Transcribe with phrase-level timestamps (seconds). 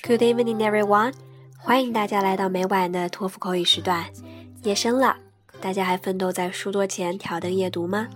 [0.00, 1.12] Good evening, everyone！
[1.58, 4.06] 欢迎大家来到每晚的托福口语时段。
[4.62, 5.16] 夜深了，
[5.60, 8.08] 大家还奋斗在书桌前挑灯夜读吗？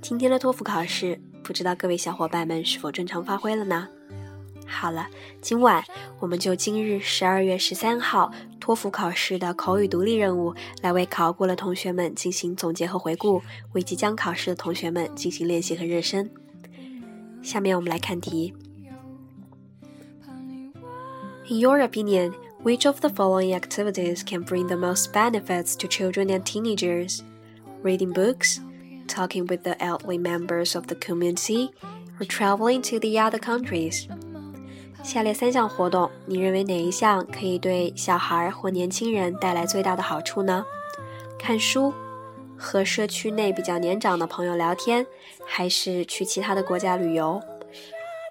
[0.00, 3.88] 今天的托福考试，不知道各位小伙伴们是否正常发挥了呢？
[4.66, 5.08] 好了，
[5.40, 5.82] 今晚
[6.20, 16.30] 我们就今日十二月十三号托福考试的口语独立任务，来为考过的同学们进行总结和回顾，为即将考试的同学们进行练习和热身。
[17.42, 18.54] 下面我们来看题。
[21.49, 26.43] In your opinion, which of the following activities can bring the most benefits to children and
[26.43, 27.23] teenagers?
[27.83, 28.59] Reading books,
[29.07, 31.71] talking with the elderly members of the community,
[32.19, 34.05] or traveling to the other countries?
[35.03, 40.63] 下列三项活动，你认为哪一项可以对小孩或年轻人带来最大的好处呢？
[41.39, 41.91] 看书、
[42.55, 45.03] 和社区内比较年长的朋友聊天，
[45.43, 47.41] 还是去其他的国家旅游？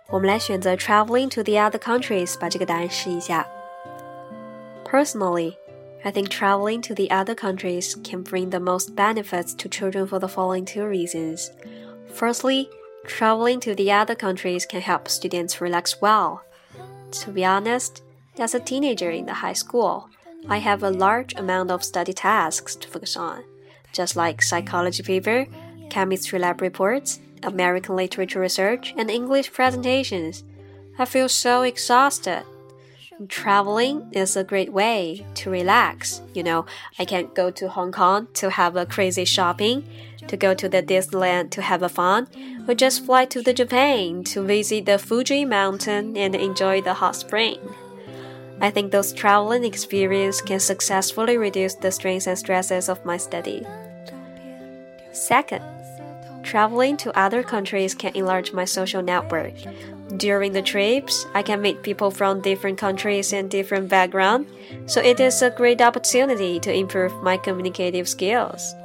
[0.09, 3.47] 我们来选择 traveling to the other countries，把这个答案试一下。
[4.85, 5.57] Personally,
[6.03, 10.19] I think traveling to the other countries can bring the most benefits to children for
[10.19, 11.51] the following two reasons.
[12.13, 12.69] Firstly,
[13.07, 16.41] traveling to the other countries can help students relax well.
[17.23, 18.03] To be honest,
[18.39, 20.09] as a teenager in the high school,
[20.49, 23.45] I have a large amount of study tasks to focus on,
[23.93, 25.47] just like psychology paper,
[25.91, 30.44] chemistry lab reports, American literature research, and English presentations.
[30.98, 32.44] I feel so exhausted.
[33.30, 36.22] Traveling is a great way to relax.
[36.34, 36.66] You know,
[37.00, 39.88] I can go to Hong Kong to have a crazy shopping,
[40.28, 42.28] to go to the Disneyland to have a fun,
[42.68, 47.16] or just fly to the Japan to visit the Fuji mountain and enjoy the hot
[47.16, 47.60] spring.
[48.60, 53.66] I think those traveling experience can successfully reduce the strains and stresses of my study.
[55.12, 55.64] Second,
[56.46, 59.54] Traveling to other countries can enlarge my social network.
[60.16, 64.52] During the trips, I can meet people from different countries and different backgrounds,
[64.86, 68.76] so it is a great opportunity to improve my communicative skills.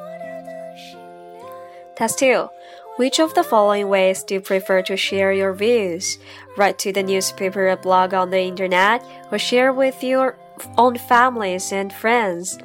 [1.97, 2.48] Test 2.
[2.97, 6.19] Which of the following ways do you prefer to share your views?
[6.56, 10.38] Write to the newspaper or blog on the internet, or share with your
[10.78, 12.59] own families and friends.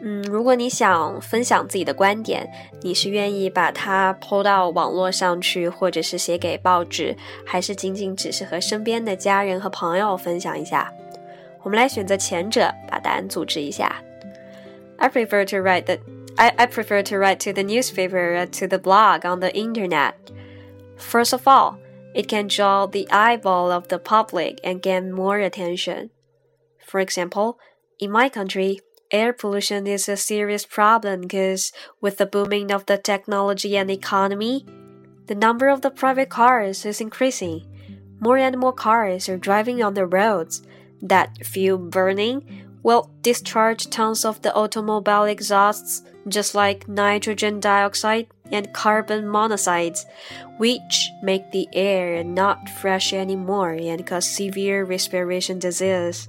[0.00, 2.46] 嗯，如果你想分享自己的观点，
[2.82, 7.16] 你是愿意把它抛到网络上去，或者是写给报纸，
[7.46, 10.92] 还是仅仅只是和身边的家人和朋友分享一下？
[11.62, 14.02] 我们来选择前者，把答案组织一下。
[14.98, 15.98] I prefer to write the
[16.36, 20.12] I I prefer to write to the newspaper to the blog on the internet.
[20.98, 21.76] First of all,
[22.14, 26.10] it can draw the eyeball of the public and gain more attention.
[26.86, 27.58] For example,
[27.98, 28.80] in my country
[29.11, 34.65] air pollution is a serious problem because with the booming of the technology and economy,
[35.27, 37.65] the number of the private cars is increasing.
[38.19, 40.61] More and more cars are driving on the roads.
[41.01, 48.73] That fuel burning will discharge tons of the automobile exhausts, just like nitrogen dioxide and
[48.73, 50.05] carbon monoxides,
[50.57, 56.27] which make the air not fresh anymore and cause severe respiration disease.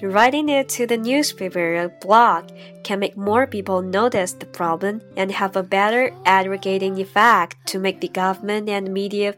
[0.00, 2.50] Writing it to the newspaper or blog
[2.84, 8.00] can make more people notice the problem and have a better advocating effect to make
[8.00, 9.34] the government and media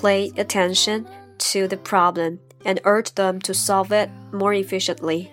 [0.00, 5.30] pay attention to the problem and urge them to solve it more efficiently.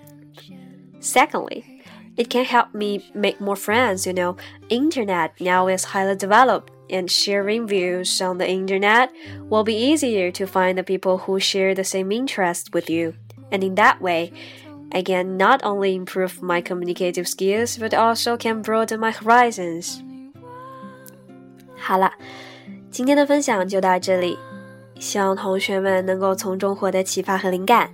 [1.00, 1.82] Secondly,
[2.18, 4.36] it can help me make more friends, you know.
[4.68, 9.12] Internet now is highly developed and sharing views on the internet
[9.50, 13.14] will be easier to find the people who share the same interests with you.
[13.51, 14.33] And in that way,
[14.91, 20.01] I can not only improve my communicative skills, but also can broaden my horizons.
[21.77, 22.13] 好了，
[22.91, 24.39] 今天的分享就到这里，
[24.99, 27.91] 希望同学们能够从中获得启发和灵感。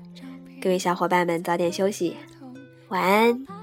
[0.60, 2.16] 各位小伙伴们，早点休息，
[2.88, 3.59] 晚安。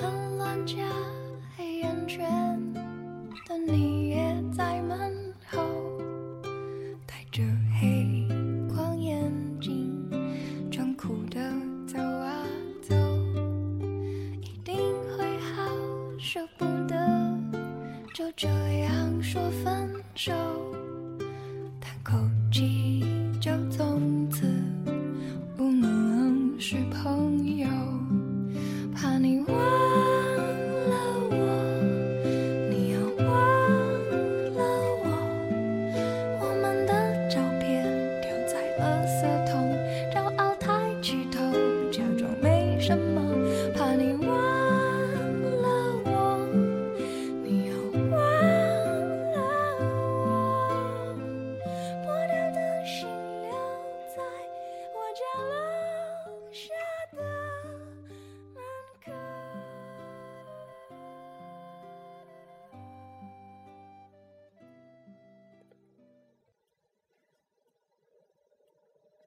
[0.00, 0.76] 蓬乱加
[1.56, 5.17] 黑眼圈的你也在门